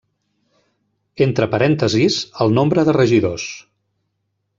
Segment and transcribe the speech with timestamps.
[1.25, 3.45] Entre parèntesis el nombre de regidors.